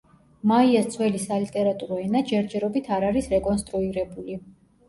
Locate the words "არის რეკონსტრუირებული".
3.11-4.41